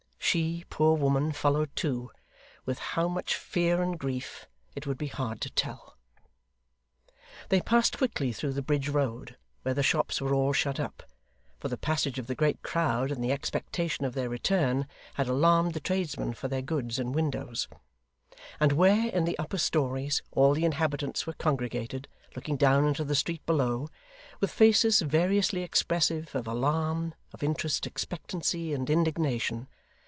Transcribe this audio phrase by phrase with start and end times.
[0.23, 2.09] She, poor woman, followed too
[2.65, 5.97] with how much fear and grief it would be hard to tell.
[7.49, 11.03] They passed quickly through the Bridge Road, where the shops were all shut up
[11.59, 15.73] (for the passage of the great crowd and the expectation of their return had alarmed
[15.73, 17.67] the tradesmen for their goods and windows),
[18.57, 22.07] and where, in the upper stories, all the inhabitants were congregated,
[22.37, 23.89] looking down into the street below,
[24.39, 29.67] with faces variously expressive of alarm, of interest, expectancy, and indignation.